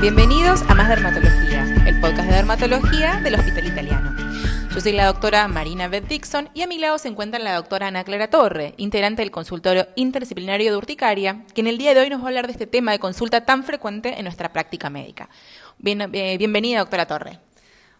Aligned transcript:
Bienvenidos 0.00 0.62
a 0.68 0.74
Más 0.74 0.88
Dermatología, 0.88 1.64
el 1.86 2.00
podcast 2.00 2.28
de 2.28 2.34
dermatología 2.34 3.20
del 3.22 3.34
Hospital 3.34 3.66
Italiano. 3.66 4.14
Yo 4.74 4.80
soy 4.80 4.92
la 4.92 5.06
doctora 5.06 5.48
Marina 5.48 5.88
Beth 5.88 6.08
Dixon 6.08 6.50
y 6.52 6.62
a 6.62 6.66
mi 6.66 6.78
lado 6.78 6.98
se 6.98 7.08
encuentra 7.08 7.38
la 7.38 7.54
doctora 7.54 7.86
Ana 7.86 8.04
Clara 8.04 8.28
Torre, 8.28 8.74
integrante 8.76 9.22
del 9.22 9.30
consultorio 9.30 9.88
interdisciplinario 9.94 10.70
de 10.70 10.76
urticaria, 10.76 11.44
que 11.54 11.60
en 11.60 11.68
el 11.68 11.78
día 11.78 11.94
de 11.94 12.00
hoy 12.00 12.10
nos 12.10 12.20
va 12.20 12.24
a 12.24 12.28
hablar 12.28 12.46
de 12.46 12.52
este 12.52 12.66
tema 12.66 12.92
de 12.92 12.98
consulta 12.98 13.44
tan 13.44 13.64
frecuente 13.64 14.18
en 14.18 14.24
nuestra 14.24 14.52
práctica 14.52 14.90
médica. 14.90 15.28
Eh, 15.84 16.36
bienvenida, 16.38 16.80
doctora 16.80 17.06
Torre. 17.06 17.38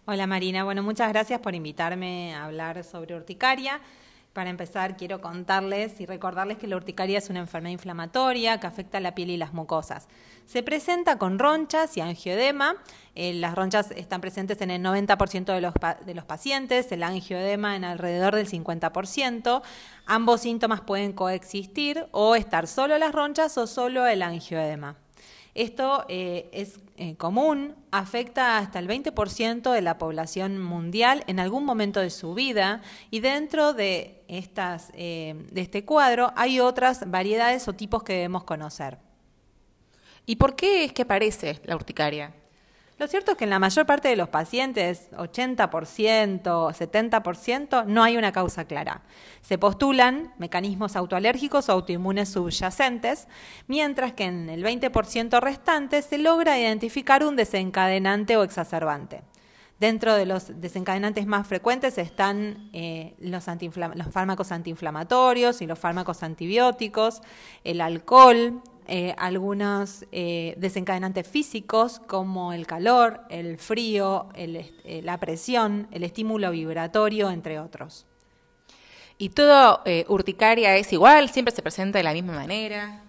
Hola 0.05 0.27
Marina, 0.27 0.63
bueno, 0.63 0.83
muchas 0.83 1.09
gracias 1.09 1.39
por 1.39 1.55
invitarme 1.55 2.35
a 2.35 2.45
hablar 2.45 2.83
sobre 2.83 3.15
urticaria. 3.15 3.81
Para 4.35 4.49
empezar, 4.49 4.97
quiero 4.97 5.21
contarles 5.21 6.01
y 6.01 6.05
recordarles 6.05 6.57
que 6.57 6.67
la 6.67 6.75
urticaria 6.75 7.19
es 7.19 7.29
una 7.29 7.39
enfermedad 7.39 7.71
inflamatoria 7.71 8.59
que 8.59 8.67
afecta 8.67 8.97
a 8.97 9.01
la 9.01 9.15
piel 9.15 9.29
y 9.29 9.37
las 9.37 9.53
mucosas. 9.53 10.09
Se 10.45 10.61
presenta 10.61 11.17
con 11.17 11.39
ronchas 11.39 11.95
y 11.95 12.01
angioedema. 12.01 12.75
Eh, 13.15 13.33
las 13.33 13.55
ronchas 13.55 13.91
están 13.91 14.19
presentes 14.19 14.59
en 14.59 14.71
el 14.71 14.83
90% 14.83 15.45
de 15.53 15.61
los, 15.61 15.73
de 16.05 16.13
los 16.13 16.25
pacientes, 16.25 16.91
el 16.91 17.03
angioedema 17.03 17.77
en 17.77 17.85
alrededor 17.85 18.35
del 18.35 18.49
50%. 18.49 19.61
Ambos 20.05 20.41
síntomas 20.41 20.81
pueden 20.81 21.13
coexistir 21.13 22.05
o 22.11 22.35
estar 22.35 22.67
solo 22.67 22.97
las 22.97 23.13
ronchas 23.13 23.57
o 23.57 23.67
solo 23.67 24.05
el 24.05 24.21
angioedema. 24.21 24.97
Esto 25.55 26.03
eh, 26.09 26.49
es 26.51 26.81
eh, 26.97 27.15
común, 27.15 27.75
afecta 27.89 28.57
hasta 28.57 28.77
el 28.77 28.89
20% 28.89 29.71
de 29.71 29.81
la 29.81 29.97
población 29.97 30.61
mundial 30.61 31.23
en 31.27 31.39
algún 31.39 31.63
momento 31.63 32.01
de 32.01 32.09
su 32.09 32.33
vida 32.33 32.81
y 33.09 33.21
dentro 33.21 33.73
de, 33.73 34.21
eh, 34.27 35.45
de 35.51 35.61
este 35.61 35.85
cuadro 35.85 36.33
hay 36.35 36.59
otras 36.59 37.09
variedades 37.09 37.69
o 37.69 37.73
tipos 37.73 38.03
que 38.03 38.13
debemos 38.13 38.43
conocer. 38.43 38.97
¿Y 40.25 40.35
por 40.35 40.57
qué 40.57 40.83
es 40.83 40.91
que 40.91 41.03
aparece 41.03 41.61
la 41.63 41.75
urticaria? 41.75 42.33
Lo 42.97 43.07
cierto 43.07 43.31
es 43.31 43.37
que 43.37 43.43
en 43.43 43.49
la 43.49 43.59
mayor 43.59 43.85
parte 43.85 44.07
de 44.07 44.15
los 44.15 44.29
pacientes, 44.29 45.11
80%, 45.11 46.41
70%, 46.41 47.85
no 47.87 48.03
hay 48.03 48.15
una 48.15 48.31
causa 48.31 48.65
clara. 48.65 49.01
Se 49.41 49.57
postulan 49.57 50.33
mecanismos 50.37 50.95
autoalérgicos 50.95 51.67
o 51.67 51.73
autoinmunes 51.73 52.29
subyacentes, 52.29 53.27
mientras 53.67 54.13
que 54.13 54.23
en 54.23 54.49
el 54.49 54.63
20% 54.63 55.41
restante 55.41 56.01
se 56.01 56.17
logra 56.17 56.57
identificar 56.57 57.25
un 57.25 57.35
desencadenante 57.35 58.37
o 58.37 58.43
exacerbante. 58.43 59.23
Dentro 59.77 60.15
de 60.15 60.25
los 60.25 60.61
desencadenantes 60.61 61.25
más 61.25 61.45
frecuentes 61.47 61.97
están 61.97 62.69
eh, 62.71 63.13
los, 63.19 63.45
los 63.45 64.07
fármacos 64.13 64.53
antiinflamatorios 64.53 65.61
y 65.61 65.67
los 65.67 65.77
fármacos 65.77 66.23
antibióticos, 66.23 67.21
el 67.65 67.81
alcohol, 67.81 68.61
eh, 68.87 69.15
algunos 69.17 70.05
eh, 70.11 70.53
desencadenantes 70.57 71.27
físicos 71.27 71.99
como 72.07 72.53
el 72.53 72.67
calor, 72.67 73.21
el 73.29 73.57
frío, 73.57 74.29
eh, 74.35 75.01
la 75.03 75.19
presión, 75.19 75.87
el 75.91 76.03
estímulo 76.03 76.51
vibratorio, 76.51 77.31
entre 77.31 77.59
otros. 77.59 78.05
¿Y 79.17 79.29
todo 79.29 79.81
urticaria 80.09 80.75
es 80.75 80.91
igual? 80.91 81.29
¿Siempre 81.29 81.55
se 81.55 81.61
presenta 81.61 81.97
de 81.99 82.03
la 82.03 82.13
misma 82.13 82.33
manera? 82.33 83.01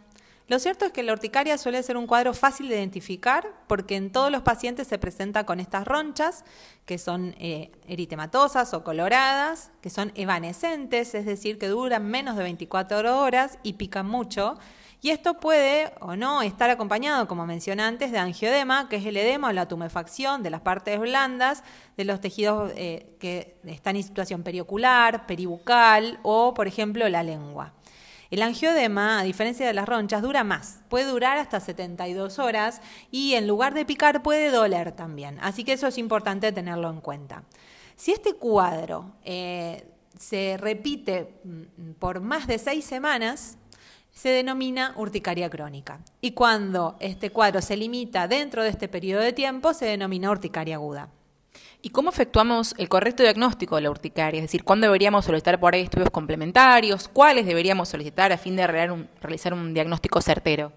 Lo 0.49 0.61
cierto 0.61 0.85
es 0.85 0.93
que 0.93 1.03
la 1.03 1.13
urticaria 1.13 1.59
suele 1.59 1.83
ser 1.83 1.97
un 1.97 2.07
cuadro 2.07 2.33
fácil 2.33 2.69
de 2.69 2.77
identificar 2.77 3.53
porque 3.67 3.97
en 3.97 4.13
todos 4.13 4.31
los 4.31 4.43
pacientes 4.43 4.87
se 4.87 4.99
presenta 4.99 5.45
con 5.45 5.59
estas 5.59 5.85
ronchas 5.85 6.45
que 6.85 6.99
son 6.99 7.35
eritematosas 7.41 8.73
o 8.73 8.85
coloradas, 8.85 9.73
que 9.83 9.91
son 9.91 10.13
evanescentes, 10.15 11.17
es 11.17 11.27
decir, 11.27 11.59
que 11.59 11.67
duran 11.67 12.07
menos 12.07 12.37
de 12.37 12.45
24 12.45 13.21
horas 13.21 13.59
y 13.65 13.73
pican 13.73 14.07
mucho 14.07 14.57
y 15.03 15.11
esto 15.11 15.35
puede 15.35 15.93
o 16.01 16.17
no 16.17 16.43
estar 16.43 16.71
acompañado, 16.71 17.29
como 17.29 17.47
mencioné 17.47 17.83
antes, 17.83 18.11
de 18.13 18.19
angioedema, 18.19 18.89
que 18.89 18.97
es 18.97 19.07
el 19.07 19.17
edema 19.17 19.49
o 19.49 19.53
la 19.53 19.69
tumefacción 19.69 20.43
de 20.43 20.51
las 20.51 20.63
partes 20.63 20.99
blandas 20.99 21.63
de 21.97 22.05
los 22.05 22.21
tejidos 22.21 22.73
eh, 22.77 23.15
que 23.21 23.59
están 23.65 23.97
en 23.97 24.03
situación 24.03 24.43
periocular, 24.43 25.27
peribucal 25.27 26.19
o, 26.23 26.55
por 26.55 26.67
ejemplo, 26.67 27.09
la 27.09 27.23
lengua. 27.23 27.75
El 28.31 28.43
angioedema, 28.43 29.21
a 29.21 29.23
diferencia 29.23 29.67
de 29.67 29.75
las 29.75 29.87
ronchas, 29.87 30.23
dura 30.23 30.43
más, 30.43 30.81
puede 30.89 31.07
durar 31.07 31.39
hasta 31.39 31.61
72 31.61 32.39
horas 32.39 32.81
y 33.11 33.35
en 33.35 33.47
lugar 33.47 33.75
de 33.75 33.85
picar 33.85 34.23
puede 34.23 34.51
doler 34.51 34.93
también. 34.93 35.39
Así 35.41 35.63
que 35.63 35.75
eso 35.75 35.87
es 35.87 35.99
importante 35.99 36.51
tenerlo 36.51 36.91
en 36.91 37.01
cuenta. 37.01 37.45
Si 37.95 38.13
este 38.13 38.35
cuadro 38.35 39.15
eh, 39.25 39.87
se 40.19 40.57
repite 40.59 41.41
mm, 41.45 41.93
por 41.99 42.21
más 42.21 42.47
de 42.47 42.59
seis 42.59 42.85
semanas, 42.85 43.59
se 44.17 44.31
denomina 44.31 44.95
urticaria 44.97 45.51
crónica. 45.51 46.01
Y 46.23 46.31
cuando 46.31 46.97
este 47.01 47.31
cuadro 47.31 47.61
se 47.61 47.77
limita 47.77 48.27
dentro 48.27 48.63
de 48.63 48.71
este 48.71 48.89
periodo 48.89 49.21
de 49.21 49.35
tiempo, 49.35 49.75
se 49.75 49.85
denomina 49.85 50.31
urticaria 50.31 50.77
aguda. 50.77 51.11
¿Y 51.83 51.91
cómo 51.91 52.09
efectuamos 52.09 52.75
el 52.79 52.89
correcto 52.89 53.23
diagnóstico 53.23 53.77
de 53.77 53.83
la 53.83 53.91
urticaria? 53.91 54.39
Es 54.39 54.45
decir, 54.45 54.65
¿cuándo 54.65 54.87
deberíamos 54.87 55.27
solicitar 55.27 55.61
por 55.61 55.75
ahí 55.75 55.83
estudios 55.83 56.09
complementarios? 56.09 57.09
¿Cuáles 57.09 57.45
deberíamos 57.45 57.91
solicitar 57.91 58.33
a 58.33 58.39
fin 58.39 58.57
de 58.57 58.67
realizar 58.67 59.53
un 59.53 59.75
diagnóstico 59.75 60.23
certero? 60.23 60.73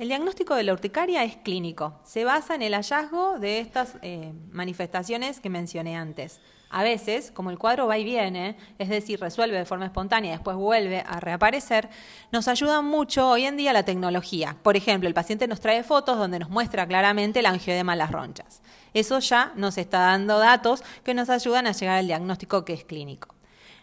El 0.00 0.08
diagnóstico 0.08 0.56
de 0.56 0.64
la 0.64 0.72
urticaria 0.72 1.22
es 1.22 1.36
clínico. 1.36 2.00
Se 2.02 2.24
basa 2.24 2.56
en 2.56 2.62
el 2.62 2.74
hallazgo 2.74 3.38
de 3.38 3.60
estas 3.60 3.94
eh, 4.02 4.32
manifestaciones 4.50 5.38
que 5.38 5.48
mencioné 5.48 5.96
antes. 5.96 6.40
A 6.76 6.82
veces, 6.82 7.30
como 7.30 7.50
el 7.50 7.58
cuadro 7.58 7.86
va 7.86 7.98
y 7.98 8.02
viene, 8.02 8.56
es 8.78 8.88
decir, 8.88 9.20
resuelve 9.20 9.56
de 9.56 9.64
forma 9.64 9.84
espontánea 9.84 10.32
y 10.32 10.34
después 10.34 10.56
vuelve 10.56 11.04
a 11.06 11.20
reaparecer, 11.20 11.88
nos 12.32 12.48
ayuda 12.48 12.82
mucho 12.82 13.28
hoy 13.28 13.44
en 13.44 13.56
día 13.56 13.72
la 13.72 13.84
tecnología. 13.84 14.56
Por 14.60 14.76
ejemplo, 14.76 15.06
el 15.06 15.14
paciente 15.14 15.46
nos 15.46 15.60
trae 15.60 15.84
fotos 15.84 16.18
donde 16.18 16.40
nos 16.40 16.50
muestra 16.50 16.84
claramente 16.88 17.38
el 17.38 17.46
angioedema 17.46 17.94
las 17.94 18.10
ronchas. 18.10 18.60
Eso 18.92 19.20
ya 19.20 19.52
nos 19.54 19.78
está 19.78 20.00
dando 20.00 20.40
datos 20.40 20.82
que 21.04 21.14
nos 21.14 21.30
ayudan 21.30 21.68
a 21.68 21.72
llegar 21.72 21.98
al 21.98 22.08
diagnóstico 22.08 22.64
que 22.64 22.72
es 22.72 22.84
clínico. 22.84 23.36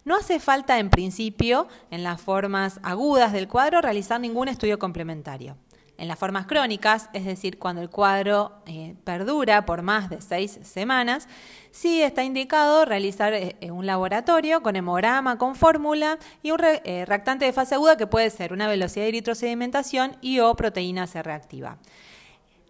No 0.04 0.18
hace 0.18 0.42
falta, 0.42 0.78
en 0.78 0.90
principio, 0.90 1.70
en 1.92 2.04
las 2.04 2.20
formas 2.20 2.82
agudas 2.84 3.32
del 3.32 3.48
cuadro, 3.48 3.80
realizar 3.80 4.20
ningún 4.20 4.50
estudio 4.50 4.80
complementario. 4.80 5.56
En 6.02 6.08
las 6.08 6.18
formas 6.18 6.48
crónicas, 6.48 7.12
es 7.14 7.26
decir, 7.26 7.60
cuando 7.60 7.80
el 7.80 7.92
cuadro 7.92 8.54
eh, 8.66 8.96
perdura 9.04 9.68
por 9.68 9.84
más 9.84 10.10
de 10.10 10.20
seis 10.20 10.58
semanas, 10.64 11.28
sí 11.70 12.02
está 12.02 12.24
indicado 12.24 12.86
realizar 12.86 13.36
eh, 13.36 13.56
eh, 13.62 13.70
un 13.70 13.86
laboratorio 13.86 14.64
con 14.64 14.76
hemograma, 14.76 15.38
con 15.38 15.54
fórmula 15.54 16.18
y 16.42 16.50
un 16.50 16.58
reactante 16.58 17.46
de 17.46 17.54
fase 17.54 17.76
aguda 17.76 17.98
que 17.98 18.08
puede 18.08 18.32
ser 18.32 18.52
una 18.52 18.68
velocidad 18.68 19.04
de 19.04 19.10
eritrosedimentación 19.10 20.18
y 20.22 20.40
o 20.40 20.56
proteína 20.56 21.06
C 21.06 21.22
reactiva. 21.22 21.78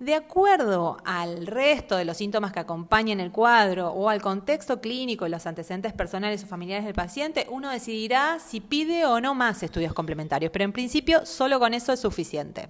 De 0.01 0.13
acuerdo 0.13 0.97
al 1.05 1.47
resto 1.47 1.95
de 1.95 2.03
los 2.03 2.17
síntomas 2.17 2.51
que 2.51 2.59
acompañan 2.59 3.21
el 3.21 3.31
cuadro 3.31 3.91
o 3.91 4.09
al 4.09 4.21
contexto 4.21 4.81
clínico 4.81 5.25
y 5.25 5.29
los 5.29 5.47
antecedentes 5.47 5.93
personales 5.93 6.43
o 6.43 6.47
familiares 6.47 6.83
del 6.83 6.95
paciente, 6.95 7.47
uno 7.49 7.69
decidirá 7.69 8.39
si 8.39 8.59
pide 8.59 9.05
o 9.05 9.21
no 9.21 9.35
más 9.35 9.63
estudios 9.63 9.93
complementarios, 9.93 10.51
pero 10.51 10.65
en 10.65 10.73
principio 10.73 11.25
solo 11.25 11.61
con 11.61 11.73
eso 11.73 11.93
es 11.93 12.01
suficiente 12.01 12.67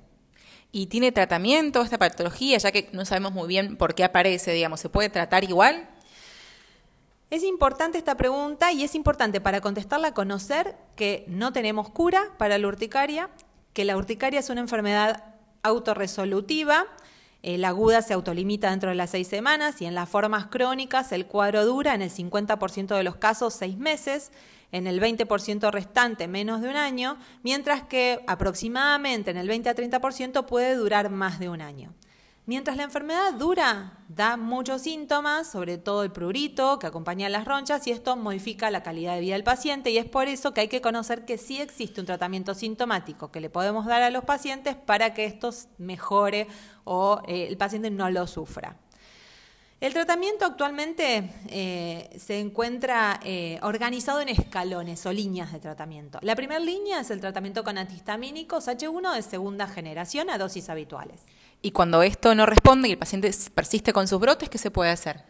y 0.72 0.88
tiene 0.88 1.12
tratamiento 1.12 1.82
esta 1.82 1.98
patología, 1.98 2.58
ya 2.58 2.72
que 2.72 2.90
no 2.94 3.06
sabemos 3.06 3.34
muy 3.34 3.48
bien 3.48 3.76
por 3.76 3.94
qué 3.94 4.04
aparece, 4.04 4.54
digamos, 4.54 4.80
¿se 4.80 4.90
puede 4.90 5.10
tratar 5.10 5.44
igual? 5.44 5.90
Es 7.30 7.44
importante 7.44 7.98
esta 7.98 8.16
pregunta 8.16 8.72
y 8.72 8.84
es 8.84 8.96
importante 8.96 9.40
para 9.42 9.62
contestarla 9.62 10.14
conocer 10.14 10.76
que 10.96 11.24
no 11.28 11.54
tenemos 11.54 11.90
cura 11.90 12.24
para 12.38 12.58
la 12.58 12.68
urticaria, 12.68 13.30
que 13.74 13.86
la 13.86 13.98
urticaria 13.98 14.40
es 14.40 14.50
una 14.50 14.62
enfermedad 14.62 15.24
autorresolutiva, 15.64 16.88
eh, 17.44 17.58
la 17.58 17.70
aguda 17.70 18.02
se 18.02 18.14
autolimita 18.14 18.70
dentro 18.70 18.90
de 18.90 18.96
las 18.96 19.10
seis 19.10 19.28
semanas 19.28 19.82
y 19.82 19.86
en 19.86 19.96
las 19.96 20.10
formas 20.10 20.48
crónicas 20.48 21.12
el 21.12 21.26
cuadro 21.26 21.66
dura 21.66 21.96
en 21.96 22.02
el 22.02 22.12
50% 22.12 22.96
de 22.96 23.04
los 23.04 23.16
casos 23.16 23.54
seis 23.54 23.78
meses 23.78 24.32
en 24.72 24.88
el 24.88 25.02
20% 25.02 25.72
restante 25.72 26.28
menos 26.28 26.62
de 26.62 26.70
un 26.70 26.76
año, 26.76 27.18
mientras 27.44 27.84
que 27.84 28.24
aproximadamente 28.28 29.32
en 29.32 29.38
el 29.38 29.48
20 29.48 29.70
a 29.70 29.76
30% 29.76 30.46
puede 30.46 30.76
durar 30.76 31.10
más 31.10 31.40
de 31.40 31.50
un 31.50 31.62
año. 31.62 31.94
Mientras 32.48 32.76
la 32.76 32.84
enfermedad 32.84 33.34
dura, 33.34 34.00
da 34.10 34.36
muchos 34.36 34.82
síntomas, 34.82 35.50
sobre 35.50 35.78
todo 35.78 36.04
el 36.04 36.12
prurito 36.12 36.80
que 36.80 36.88
acompaña 36.88 37.28
a 37.28 37.30
las 37.30 37.46
ronchas 37.46 37.86
y 37.86 37.92
esto 37.92 38.18
modifica 38.18 38.72
la 38.72 38.82
calidad 38.82 39.14
de 39.14 39.22
vida 39.22 39.36
del 39.36 39.44
paciente 39.44 39.92
y 39.92 40.00
es 40.00 40.06
por 40.06 40.28
eso 40.28 40.52
que 40.52 40.62
hay 40.62 40.68
que 40.68 40.82
conocer 40.82 41.24
que 41.24 41.38
sí 41.38 41.62
existe 41.62 42.02
un 42.02 42.08
tratamiento 42.08 42.56
sintomático 42.56 43.32
que 43.32 43.42
le 43.42 43.52
podemos 43.52 43.86
dar 43.86 44.02
a 44.02 44.10
los 44.10 44.26
pacientes 44.26 44.76
para 44.76 45.14
que 45.14 45.26
esto 45.26 45.52
mejore 45.78 46.48
o 46.84 47.22
eh, 47.28 47.46
el 47.48 47.58
paciente 47.58 47.92
no 47.92 48.10
lo 48.10 48.26
sufra. 48.26 48.76
El 49.82 49.94
tratamiento 49.94 50.46
actualmente 50.46 51.28
eh, 51.50 52.08
se 52.16 52.40
encuentra 52.40 53.20
eh, 53.24 53.58
organizado 53.64 54.22
en 54.22 54.30
escalones 54.30 55.04
o 55.08 55.12
líneas 55.12 55.52
de 55.52 55.60
tratamiento. 55.60 56.20
La 56.22 56.36
primera 56.36 56.60
línea 56.60 57.00
es 57.00 57.10
el 57.10 57.20
tratamiento 57.20 57.64
con 57.64 57.80
antihistamínicos 57.80 58.68
H1 58.68 59.16
de 59.16 59.24
segunda 59.24 59.66
generación 59.66 60.30
a 60.30 60.38
dosis 60.38 60.70
habituales. 60.70 61.22
Y 61.64 61.72
cuando 61.72 62.04
esto 62.04 62.36
no 62.36 62.46
responde 62.46 62.90
y 62.90 62.92
el 62.92 63.00
paciente 63.00 63.32
persiste 63.56 63.92
con 63.92 64.08
sus 64.08 64.20
brotes, 64.20 64.50
¿qué 64.50 64.60
se 64.60 64.70
puede 64.70 64.92
hacer? 64.92 65.24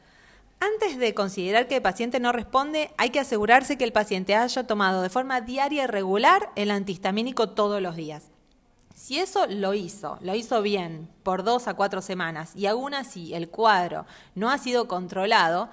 Antes 0.60 0.98
de 0.98 1.14
considerar 1.14 1.70
que 1.70 1.78
el 1.78 1.82
paciente 1.82 2.20
no 2.20 2.34
responde, 2.34 2.92
hay 2.98 3.12
que 3.12 3.22
asegurarse 3.22 3.78
que 3.78 3.86
el 3.86 3.94
paciente 3.94 4.36
haya 4.36 4.68
tomado 4.68 5.02
de 5.02 5.10
forma 5.10 5.40
diaria 5.40 5.86
y 5.86 5.88
regular 5.88 6.50
el 6.58 6.72
antihistamínico 6.72 7.52
todos 7.52 7.82
los 7.82 7.96
días. 7.96 8.30
Si 9.02 9.18
eso 9.18 9.48
lo 9.48 9.74
hizo, 9.74 10.20
lo 10.22 10.36
hizo 10.36 10.62
bien 10.62 11.10
por 11.24 11.44
dos 11.44 11.68
a 11.68 11.74
cuatro 11.74 12.04
semanas 12.04 12.52
y 12.56 12.68
aún 12.68 12.94
así 12.94 13.34
el 13.34 13.50
cuadro 13.50 14.06
no 14.36 14.52
ha 14.52 14.60
sido 14.60 14.88
controlado, 14.88 15.70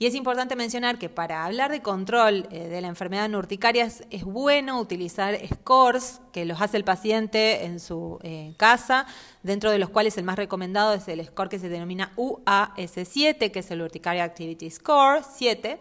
y 0.00 0.06
es 0.06 0.16
importante 0.16 0.56
mencionar 0.56 0.98
que 0.98 1.08
para 1.08 1.44
hablar 1.44 1.70
de 1.70 1.80
control 1.80 2.48
eh, 2.50 2.66
de 2.66 2.80
la 2.80 2.88
enfermedad 2.88 3.26
en 3.26 3.36
urticaria 3.36 3.84
es, 3.84 4.24
bueno 4.24 4.80
utilizar 4.80 5.38
scores 5.46 6.20
que 6.32 6.44
los 6.44 6.60
hace 6.60 6.76
el 6.76 6.82
paciente 6.82 7.66
en 7.66 7.78
su 7.78 8.18
eh, 8.24 8.52
casa, 8.56 9.06
dentro 9.44 9.70
de 9.70 9.78
los 9.78 9.88
cuales 9.88 10.18
el 10.18 10.24
más 10.24 10.34
recomendado 10.34 10.92
es 10.92 11.06
el 11.06 11.24
score 11.24 11.48
que 11.48 11.60
se 11.60 11.68
denomina 11.68 12.10
UAS7, 12.16 13.52
que 13.52 13.60
es 13.60 13.70
el 13.70 13.80
Urticaria 13.80 14.24
Activity 14.24 14.68
Score 14.68 15.22
7. 15.36 15.78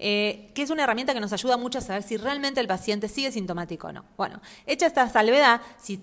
Eh, 0.00 0.50
que 0.54 0.62
es 0.62 0.70
una 0.70 0.82
herramienta 0.82 1.14
que 1.14 1.20
nos 1.20 1.32
ayuda 1.32 1.56
mucho 1.56 1.78
a 1.78 1.80
saber 1.80 2.02
si 2.02 2.16
realmente 2.16 2.60
el 2.60 2.66
paciente 2.66 3.08
sigue 3.08 3.30
sintomático 3.30 3.86
o 3.86 3.92
no. 3.92 4.04
Bueno, 4.16 4.42
hecha 4.66 4.86
esta 4.86 5.08
salvedad, 5.08 5.60
si 5.78 6.02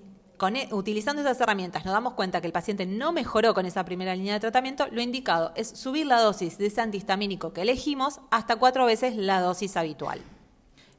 e, 0.49 0.67
utilizando 0.71 1.21
esas 1.21 1.39
herramientas 1.39 1.85
nos 1.85 1.93
damos 1.93 2.13
cuenta 2.13 2.41
que 2.41 2.47
el 2.47 2.53
paciente 2.53 2.85
no 2.85 3.11
mejoró 3.11 3.53
con 3.53 3.65
esa 3.65 3.85
primera 3.85 4.15
línea 4.15 4.33
de 4.33 4.39
tratamiento, 4.39 4.87
lo 4.91 5.01
indicado 5.01 5.51
es 5.55 5.67
subir 5.67 6.05
la 6.07 6.19
dosis 6.19 6.57
de 6.57 6.67
ese 6.67 6.81
antihistamínico 6.81 7.53
que 7.53 7.61
elegimos 7.61 8.19
hasta 8.31 8.55
cuatro 8.55 8.85
veces 8.85 9.15
la 9.15 9.39
dosis 9.39 9.77
habitual. 9.77 10.21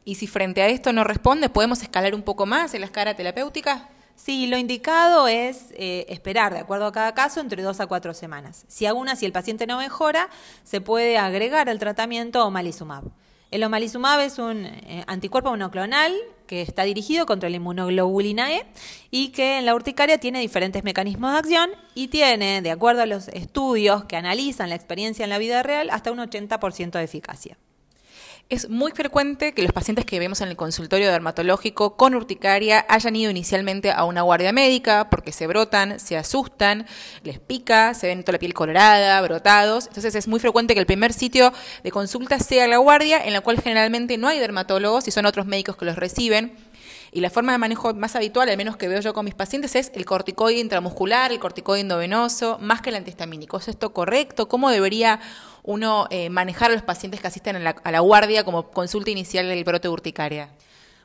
Y 0.04 0.16
si 0.16 0.26
frente 0.26 0.62
a 0.62 0.68
esto 0.68 0.92
no 0.92 1.04
responde, 1.04 1.48
¿podemos 1.48 1.82
escalar 1.82 2.14
un 2.14 2.22
poco 2.22 2.46
más 2.46 2.74
en 2.74 2.80
la 2.80 2.86
escala 2.86 3.14
terapéutica? 3.14 3.88
Sí, 4.16 4.46
lo 4.46 4.56
indicado 4.56 5.26
es 5.26 5.72
eh, 5.72 6.06
esperar, 6.08 6.52
de 6.52 6.60
acuerdo 6.60 6.86
a 6.86 6.92
cada 6.92 7.14
caso, 7.14 7.40
entre 7.40 7.62
dos 7.62 7.80
a 7.80 7.86
cuatro 7.86 8.14
semanas. 8.14 8.64
Si 8.68 8.86
aún 8.86 9.08
así 9.08 9.26
el 9.26 9.32
paciente 9.32 9.66
no 9.66 9.78
mejora, 9.78 10.28
se 10.64 10.80
puede 10.80 11.18
agregar 11.18 11.68
al 11.68 11.78
tratamiento 11.78 12.44
omalizumab. 12.44 13.04
El 13.50 13.64
omalizumab 13.64 14.20
es 14.20 14.38
un 14.38 14.64
eh, 14.64 15.04
anticuerpo 15.06 15.50
monoclonal 15.50 16.14
que 16.52 16.60
está 16.60 16.82
dirigido 16.82 17.24
contra 17.24 17.48
la 17.48 17.56
inmunoglobulina 17.56 18.52
E 18.52 18.66
y 19.10 19.30
que 19.30 19.56
en 19.56 19.64
la 19.64 19.74
urticaria 19.74 20.18
tiene 20.18 20.38
diferentes 20.40 20.84
mecanismos 20.84 21.32
de 21.32 21.38
acción 21.38 21.70
y 21.94 22.08
tiene, 22.08 22.60
de 22.60 22.70
acuerdo 22.70 23.00
a 23.00 23.06
los 23.06 23.28
estudios 23.28 24.04
que 24.04 24.16
analizan 24.16 24.68
la 24.68 24.74
experiencia 24.74 25.24
en 25.24 25.30
la 25.30 25.38
vida 25.38 25.62
real, 25.62 25.88
hasta 25.88 26.12
un 26.12 26.18
80% 26.18 26.90
de 26.90 27.04
eficacia. 27.04 27.56
Es 28.52 28.68
muy 28.68 28.92
frecuente 28.92 29.54
que 29.54 29.62
los 29.62 29.72
pacientes 29.72 30.04
que 30.04 30.18
vemos 30.18 30.42
en 30.42 30.48
el 30.50 30.56
consultorio 30.56 31.10
dermatológico 31.10 31.96
con 31.96 32.14
urticaria 32.14 32.84
hayan 32.86 33.16
ido 33.16 33.30
inicialmente 33.30 33.90
a 33.90 34.04
una 34.04 34.20
guardia 34.20 34.52
médica 34.52 35.08
porque 35.08 35.32
se 35.32 35.46
brotan, 35.46 35.98
se 35.98 36.18
asustan, 36.18 36.84
les 37.22 37.38
pica, 37.38 37.94
se 37.94 38.08
ven 38.08 38.22
toda 38.22 38.34
la 38.34 38.38
piel 38.38 38.52
colorada, 38.52 39.22
brotados. 39.22 39.86
Entonces 39.86 40.14
es 40.16 40.28
muy 40.28 40.38
frecuente 40.38 40.74
que 40.74 40.80
el 40.80 40.84
primer 40.84 41.14
sitio 41.14 41.50
de 41.82 41.90
consulta 41.90 42.38
sea 42.40 42.68
la 42.68 42.76
guardia, 42.76 43.24
en 43.24 43.32
la 43.32 43.40
cual 43.40 43.58
generalmente 43.58 44.18
no 44.18 44.28
hay 44.28 44.38
dermatólogos 44.38 45.08
y 45.08 45.12
son 45.12 45.24
otros 45.24 45.46
médicos 45.46 45.78
que 45.78 45.86
los 45.86 45.96
reciben. 45.96 46.52
Y 47.12 47.20
la 47.20 47.30
forma 47.30 47.52
de 47.52 47.58
manejo 47.58 47.94
más 47.94 48.16
habitual, 48.16 48.48
al 48.48 48.56
menos 48.56 48.76
que 48.76 48.88
veo 48.88 49.00
yo 49.00 49.14
con 49.14 49.24
mis 49.24 49.34
pacientes, 49.34 49.74
es 49.76 49.92
el 49.94 50.04
corticoide 50.04 50.60
intramuscular, 50.60 51.32
el 51.32 51.38
corticoide 51.38 51.80
endovenoso, 51.80 52.58
más 52.60 52.80
que 52.80 52.90
el 52.90 52.96
antihistamínico. 52.96 53.58
¿Es 53.58 53.68
esto 53.68 53.92
correcto? 53.92 54.48
¿Cómo 54.48 54.70
debería 54.70 55.20
uno 55.62 56.06
eh, 56.10 56.30
manejar 56.30 56.70
a 56.70 56.74
los 56.74 56.82
pacientes 56.82 57.20
que 57.20 57.26
asisten 57.26 57.56
a 57.56 57.90
la, 57.90 58.00
guardia 58.00 58.44
como 58.44 58.70
consulta 58.70 59.10
inicial 59.10 59.48
del 59.48 59.64
brote 59.64 59.88
urticaria? 59.88 60.50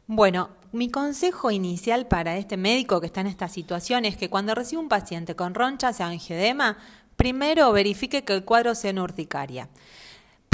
Bueno, 0.08 0.50
mi 0.72 0.90
consejo 0.90 1.52
inicial 1.52 2.08
para 2.08 2.38
este 2.38 2.58
médico 2.58 3.02
que 3.02 3.08
está 3.08 3.22
en 3.22 3.28
esta 3.28 3.50
situación 3.50 4.06
es 4.06 4.16
que 4.16 4.30
cuando 4.30 4.56
recibe 4.56 4.82
un 4.82 4.90
paciente 4.90 5.36
con 5.36 5.54
ronchas 5.54 6.00
o 6.00 6.04
angedema, 6.04 6.78
primero 7.18 7.72
verifique 7.72 8.24
que 8.24 8.34
el 8.34 8.46
cuadro 8.46 8.74
sea 8.76 8.92
en 8.92 9.00
urticaria. 9.00 9.70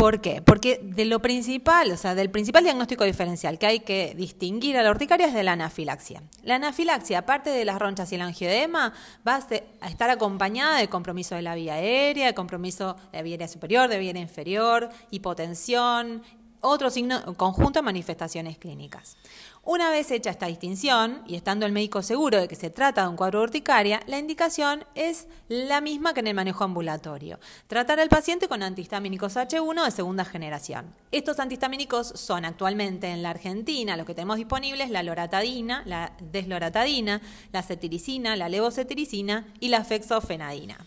¿Por 0.03 0.19
qué? 0.19 0.41
Porque 0.41 0.81
de 0.83 1.05
lo 1.05 1.21
principal, 1.21 1.89
o 1.89 1.95
sea, 1.95 2.13
del 2.13 2.29
principal 2.29 2.65
diagnóstico 2.65 3.05
diferencial 3.05 3.57
que 3.57 3.67
hay 3.67 3.79
que 3.79 4.13
distinguir 4.17 4.75
a 4.75 4.83
la 4.83 4.91
urticaria 4.91 5.27
es 5.27 5.33
de 5.33 5.43
la 5.43 5.53
anafilaxia. 5.53 6.23
La 6.41 6.55
anafilaxia, 6.55 7.19
aparte 7.19 7.51
de 7.51 7.63
las 7.63 7.79
ronchas 7.79 8.11
y 8.11 8.15
el 8.15 8.21
angiodema, 8.21 8.91
va 9.25 9.39
a 9.79 9.87
estar 9.87 10.09
acompañada 10.09 10.77
de 10.79 10.89
compromiso 10.89 11.35
de 11.35 11.41
la 11.41 11.55
vía 11.55 11.75
aérea, 11.75 12.27
de 12.27 12.33
compromiso 12.33 12.97
de 13.13 13.19
la 13.19 13.21
vía 13.21 13.35
aérea 13.35 13.47
superior, 13.47 13.87
de 13.87 13.97
vía 13.97 14.11
inferior, 14.19 14.89
hipotensión, 15.09 16.21
otro 16.63 16.89
signo, 16.89 17.35
conjunto 17.35 17.79
de 17.79 17.83
manifestaciones 17.83 18.57
clínicas. 18.57 19.17
Una 19.65 19.89
vez 19.89 20.11
hecha 20.11 20.29
esta 20.29 20.47
distinción 20.47 21.21
y 21.27 21.35
estando 21.35 21.65
el 21.65 21.71
médico 21.71 22.01
seguro 22.01 22.39
de 22.39 22.47
que 22.47 22.55
se 22.55 22.69
trata 22.69 23.03
de 23.03 23.07
un 23.09 23.15
cuadro 23.15 23.41
urticaria, 23.41 24.01
la 24.07 24.17
indicación 24.17 24.83
es 24.95 25.27
la 25.47 25.79
misma 25.79 26.13
que 26.13 26.21
en 26.21 26.27
el 26.27 26.33
manejo 26.33 26.63
ambulatorio. 26.63 27.39
Tratar 27.67 27.99
al 27.99 28.09
paciente 28.09 28.47
con 28.47 28.63
antihistamínicos 28.63 29.35
H1 29.35 29.85
de 29.85 29.91
segunda 29.91 30.25
generación. 30.25 30.93
Estos 31.11 31.39
antihistamínicos 31.39 32.07
son 32.07 32.43
actualmente 32.45 33.07
en 33.07 33.23
la 33.23 33.29
Argentina, 33.29 33.95
los 33.95 34.05
que 34.05 34.15
tenemos 34.15 34.37
disponibles, 34.37 34.89
la 34.89 35.03
loratadina, 35.03 35.83
la 35.85 36.13
desloratadina, 36.19 37.21
la 37.51 37.63
cetiricina, 37.63 38.35
la 38.35 38.49
levocetiricina 38.49 39.45
y 39.59 39.69
la 39.69 39.83
fexofenadina. 39.83 40.77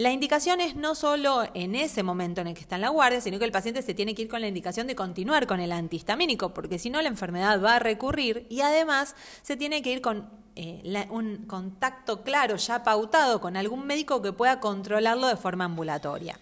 La 0.00 0.12
indicación 0.12 0.62
es 0.62 0.76
no 0.76 0.94
solo 0.94 1.46
en 1.52 1.74
ese 1.74 2.02
momento 2.02 2.40
en 2.40 2.46
el 2.46 2.54
que 2.54 2.62
está 2.62 2.76
en 2.76 2.80
la 2.80 2.88
guardia, 2.88 3.20
sino 3.20 3.38
que 3.38 3.44
el 3.44 3.52
paciente 3.52 3.82
se 3.82 3.92
tiene 3.92 4.14
que 4.14 4.22
ir 4.22 4.28
con 4.28 4.40
la 4.40 4.48
indicación 4.48 4.86
de 4.86 4.94
continuar 4.94 5.46
con 5.46 5.60
el 5.60 5.72
antihistamínico, 5.72 6.54
porque 6.54 6.78
si 6.78 6.88
no 6.88 7.02
la 7.02 7.08
enfermedad 7.08 7.62
va 7.62 7.76
a 7.76 7.78
recurrir 7.80 8.46
y 8.48 8.62
además 8.62 9.14
se 9.42 9.58
tiene 9.58 9.82
que 9.82 9.92
ir 9.92 10.00
con 10.00 10.26
eh, 10.56 11.06
un 11.10 11.44
contacto 11.44 12.22
claro, 12.22 12.56
ya 12.56 12.82
pautado 12.82 13.42
con 13.42 13.58
algún 13.58 13.84
médico 13.84 14.22
que 14.22 14.32
pueda 14.32 14.58
controlarlo 14.58 15.26
de 15.26 15.36
forma 15.36 15.66
ambulatoria. 15.66 16.40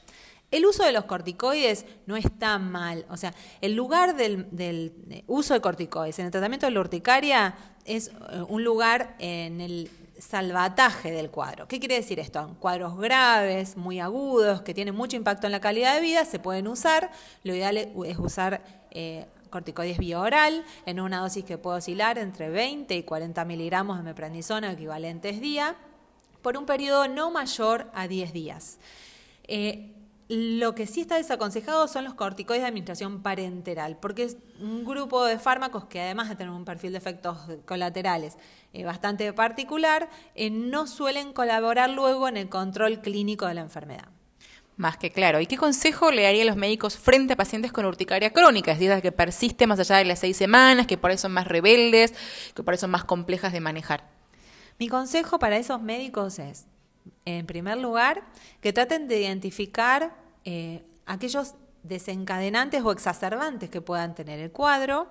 El 0.53 0.65
uso 0.65 0.85
de 0.85 0.93
los 0.93 1.07
corticoides 1.07 1.85
no 2.07 2.17
está 2.17 2.61
mal. 2.61 3.07
O 3.11 3.17
sea, 3.17 3.35
el 3.61 3.75
lugar 3.75 4.17
del, 4.17 4.47
del, 4.53 5.25
uso 5.27 5.55
de 5.55 5.61
corticoides 5.61 6.21
en 6.21 6.27
el 6.27 6.31
tratamiento 6.31 6.67
de 6.67 6.71
la 6.71 6.79
urticaria 6.81 7.57
es 7.85 8.13
eh, 8.31 8.41
un 8.49 8.63
lugar 8.63 9.17
en 9.19 9.61
el 9.61 9.91
salvataje 10.19 11.11
del 11.11 11.31
cuadro. 11.31 11.69
¿Qué 11.69 11.79
quiere 11.79 11.97
decir 11.97 12.19
esto? 12.19 12.57
Cuadros 12.61 12.99
graves, 12.99 13.77
muy 13.77 14.01
agudos, 14.01 14.63
que 14.63 14.75
tienen 14.75 14.95
mucho 14.95 15.17
impacto 15.17 15.47
en 15.47 15.53
la 15.53 15.61
calidad 15.61 15.95
de 15.95 16.01
vida, 16.01 16.25
se 16.25 16.39
pueden 16.39 16.69
usar. 16.69 17.11
Lo 17.45 17.55
ideal 17.55 17.77
es 17.77 18.19
usar 18.19 18.63
eh, 18.91 19.27
corticoides 19.51 19.99
vía 19.99 20.21
oral 20.21 20.65
en 20.87 21.01
una 21.01 21.21
dosis 21.21 21.45
que 21.45 21.59
puede 21.59 21.79
oscilar 21.79 22.19
entre 22.19 22.51
20 22.51 22.95
y 22.97 23.03
40 23.03 23.45
miligramos 23.45 23.99
de 23.99 24.05
meprednisona 24.05 24.73
equivalentes 24.73 25.41
día 25.41 25.77
por 26.43 26.57
un 26.57 26.67
periodo 26.67 27.09
no 27.09 27.31
mayor 27.31 27.91
a 27.95 28.09
10 28.09 28.33
días. 28.33 28.79
Eh, 29.45 29.95
lo 30.29 30.75
que 30.75 30.87
sí 30.87 31.01
está 31.01 31.17
desaconsejado 31.17 31.89
son 31.89 32.05
los 32.05 32.13
corticoides 32.13 32.63
de 32.63 32.69
administración 32.69 33.23
parenteral, 33.23 33.97
porque 33.97 34.25
es 34.25 34.37
un 34.61 34.85
grupo 34.85 35.25
de 35.25 35.39
fármacos 35.39 35.87
que 35.87 36.03
además 36.03 36.29
de 36.29 36.37
tener 36.37 36.53
un 36.53 36.67
perfil 36.67 36.93
de 36.93 36.99
efectos 36.99 37.39
colaterales 37.65 38.37
eh, 38.75 38.85
bastante 38.85 39.33
particular, 39.33 40.11
eh, 40.35 40.51
no 40.51 40.87
suelen 40.87 41.33
colaborar 41.33 41.89
luego 41.89 42.29
en 42.29 42.37
el 42.37 42.51
control 42.51 43.01
clínico 43.01 43.47
de 43.47 43.55
la 43.55 43.63
enfermedad. 43.63 44.09
Más 44.77 44.99
que 44.99 45.11
claro. 45.11 45.41
¿Y 45.41 45.47
qué 45.47 45.57
consejo 45.57 46.13
le 46.13 46.23
daría 46.23 46.43
a 46.43 46.47
los 46.47 46.57
médicos 46.57 46.97
frente 46.97 47.33
a 47.33 47.37
pacientes 47.37 47.73
con 47.73 47.87
urticaria 47.87 48.33
crónica? 48.33 48.71
Es 48.71 48.79
decir, 48.79 49.03
que 49.03 49.11
persiste 49.11 49.67
más 49.67 49.81
allá 49.81 49.97
de 49.97 50.05
las 50.05 50.21
seis 50.21 50.37
semanas, 50.37 50.87
que 50.87 50.99
por 50.99 51.11
eso 51.11 51.23
son 51.23 51.33
más 51.33 51.49
rebeldes, 51.49 52.15
que 52.55 52.63
por 52.63 52.75
eso 52.75 52.83
son 52.83 52.91
más 52.91 53.05
complejas 53.05 53.53
de 53.53 53.61
manejar. 53.61 54.05
Mi 54.79 54.89
consejo 54.89 55.41
para 55.41 55.57
esos 55.57 55.83
médicos 55.83 56.39
es 56.39 56.67
en 57.25 57.47
primer 57.47 57.79
lugar, 57.79 58.23
que 58.61 58.73
traten 58.73 59.09
de 59.09 59.21
identificar 59.21 60.17
eh, 60.45 60.85
aquellos 61.07 61.55
desencadenantes 61.83 62.83
o 62.83 62.93
exacerbantes 62.93 63.71
que 63.71 63.81
puedan 63.81 64.15
tener 64.15 64.39
el 64.39 64.53
cuadro. 64.53 65.09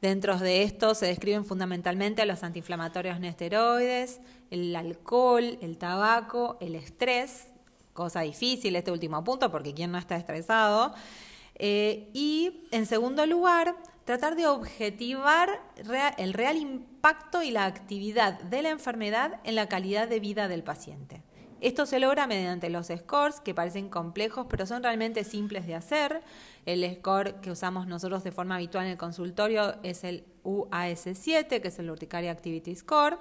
Dentro 0.00 0.38
de 0.38 0.62
esto 0.62 0.94
se 0.94 1.06
describen 1.06 1.44
fundamentalmente 1.44 2.24
los 2.26 2.42
antiinflamatorios 2.42 3.18
nesteroides, 3.20 4.20
el 4.50 4.74
alcohol, 4.76 5.58
el 5.60 5.78
tabaco, 5.78 6.56
el 6.60 6.74
estrés, 6.74 7.48
cosa 7.92 8.20
difícil 8.20 8.76
este 8.76 8.92
último 8.92 9.24
punto 9.24 9.50
porque 9.50 9.74
quien 9.74 9.90
no 9.90 9.98
está 9.98 10.16
estresado. 10.16 10.94
Eh, 11.56 12.10
y 12.14 12.62
en 12.70 12.86
segundo 12.86 13.26
lugar, 13.26 13.76
tratar 14.04 14.36
de 14.36 14.46
objetivar 14.46 15.60
el 16.16 16.32
real 16.32 16.56
impacto 16.56 17.42
y 17.42 17.50
la 17.50 17.66
actividad 17.66 18.40
de 18.40 18.62
la 18.62 18.70
enfermedad 18.70 19.40
en 19.44 19.56
la 19.56 19.68
calidad 19.68 20.08
de 20.08 20.20
vida 20.20 20.46
del 20.46 20.62
paciente. 20.62 21.22
Esto 21.60 21.86
se 21.86 21.98
logra 21.98 22.26
mediante 22.26 22.70
los 22.70 22.86
scores, 22.86 23.40
que 23.40 23.54
parecen 23.54 23.88
complejos, 23.88 24.46
pero 24.48 24.66
son 24.66 24.82
realmente 24.82 25.24
simples 25.24 25.66
de 25.66 25.74
hacer. 25.74 26.22
El 26.66 26.88
score 26.96 27.40
que 27.40 27.50
usamos 27.50 27.86
nosotros 27.86 28.22
de 28.24 28.32
forma 28.32 28.56
habitual 28.56 28.84
en 28.84 28.92
el 28.92 28.98
consultorio 28.98 29.74
es 29.82 30.04
el 30.04 30.24
UAS7, 30.44 31.60
que 31.60 31.68
es 31.68 31.78
el 31.78 31.90
Urticaria 31.90 32.30
Activity 32.30 32.76
Score. 32.76 33.18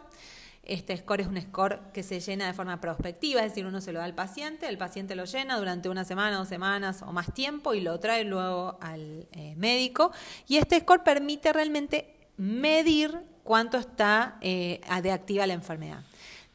Este 0.67 0.97
score 0.97 1.21
es 1.21 1.27
un 1.27 1.41
score 1.41 1.79
que 1.93 2.03
se 2.03 2.19
llena 2.19 2.45
de 2.45 2.53
forma 2.53 2.81
prospectiva, 2.81 3.41
es 3.41 3.51
decir, 3.51 3.65
uno 3.65 3.79
se 3.79 3.93
lo 3.93 3.99
da 3.99 4.05
al 4.05 4.13
paciente, 4.13 4.67
el 4.67 4.77
paciente 4.77 5.15
lo 5.15 5.23
llena 5.23 5.57
durante 5.57 5.87
una 5.87 6.03
semana, 6.03 6.37
dos 6.37 6.49
semanas 6.49 7.01
o 7.03 7.13
más 7.13 7.33
tiempo 7.33 7.73
y 7.73 7.79
lo 7.79 7.97
trae 8.01 8.25
luego 8.25 8.77
al 8.81 9.27
eh, 9.31 9.55
médico. 9.55 10.11
Y 10.45 10.57
este 10.57 10.81
score 10.81 11.03
permite 11.03 11.53
realmente 11.53 12.13
medir 12.35 13.17
cuánto 13.43 13.77
está 13.77 14.37
eh, 14.41 14.81
de 15.01 15.11
activa 15.13 15.47
la 15.47 15.53
enfermedad. 15.53 16.03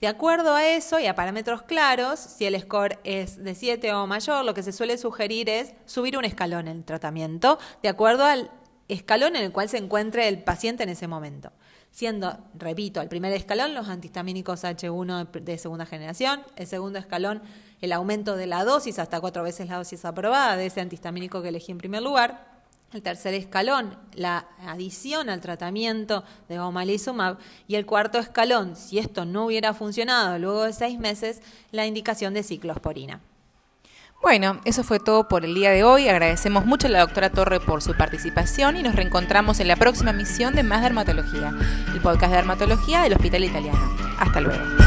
De 0.02 0.09
acuerdo 0.09 0.56
a 0.56 0.66
eso 0.66 0.99
y 0.99 1.06
a 1.06 1.14
parámetros 1.14 1.62
claros, 1.62 2.18
si 2.18 2.44
el 2.44 2.61
score 2.61 2.99
es 3.04 3.37
de 3.37 3.54
7 3.54 3.94
o 3.94 4.09
mayor, 4.09 4.44
lo 4.44 4.52
que 4.52 4.64
se 4.64 4.73
suele 4.73 4.99
sugerir 4.99 5.49
es 5.49 5.75
subir 5.87 6.18
un 6.18 6.25
escalón 6.25 6.66
en 6.66 6.78
el 6.78 6.85
tratamiento, 6.85 7.61
de 7.85 7.88
acuerdo 7.88 8.25
al 8.25 8.50
escalón 8.88 9.37
en 9.37 9.44
el 9.44 9.52
cual 9.52 9.68
se 9.68 9.78
encuentre 9.78 10.26
el 10.26 10.42
paciente 10.42 10.82
en 10.82 10.88
ese 10.88 11.06
momento. 11.06 11.52
siendo, 11.92 12.37
repito, 12.54 13.00
el 13.00 13.09
primer 13.09 13.32
escalón 13.32 13.75
los 13.75 13.88
antihistamínicos 13.88 14.64
H1 14.64 15.30
de 15.30 15.59
segunda 15.59 15.87
generación, 15.87 16.42
el 16.56 16.66
segundo 16.66 16.99
escalón 16.99 17.40
el 17.80 17.92
aumento 17.92 18.35
de 18.35 18.47
la 18.47 18.64
dosis 18.64 18.99
hasta 18.99 19.21
cuatro 19.21 19.44
veces 19.44 19.68
la 19.68 19.76
dosis 19.76 20.04
aprobada 20.04 20.56
de 20.56 20.66
ese 20.66 20.80
antihistamínico 20.80 21.42
que 21.42 21.50
elegí 21.50 21.71
en 21.71 21.78
primer 21.78 22.02
lugar, 22.02 22.51
el 22.93 23.03
tercer 23.03 23.35
escalón, 23.35 23.97
la 24.15 24.47
adición 24.67 25.31
al 25.31 25.41
tratamiento 25.41 26.25
de 26.49 26.59
omalizumab. 26.59 27.39
Y 27.69 27.77
el 27.77 27.87
cuarto 27.87 28.19
escalón, 28.19 28.77
si 28.77 28.99
esto 28.99 29.25
no 29.25 29.47
hubiera 29.47 29.75
funcionado 29.75 30.39
luego 30.39 30.65
de 30.65 30.73
seis 30.73 30.99
meses, 30.99 31.41
la 31.71 31.87
indicación 31.87 32.35
de 32.35 32.43
ciclosporina. 32.43 33.21
Bueno, 34.23 34.61
eso 34.65 34.85
fue 34.85 35.01
todo 35.01 35.27
por 35.27 35.45
el 35.45 35.55
día 35.55 35.71
de 35.71 35.83
hoy. 35.83 36.09
Agradecemos 36.09 36.65
mucho 36.65 36.87
a 36.87 36.91
la 36.91 37.01
doctora 37.01 37.31
Torre 37.31 37.59
por 37.59 37.83
su 37.83 37.97
participación 37.97 38.77
y 38.77 38.83
nos 38.83 38.95
reencontramos 38.95 39.59
en 39.59 39.67
la 39.67 39.75
próxima 39.75 40.13
misión 40.13 40.55
de 40.55 40.63
Más 40.63 40.81
Dermatología, 40.81 41.53
el 41.93 42.01
podcast 42.01 42.31
de 42.31 42.37
dermatología 42.37 43.03
del 43.03 43.15
Hospital 43.15 43.43
Italiano. 43.43 43.97
Hasta 44.21 44.41
luego. 44.41 44.82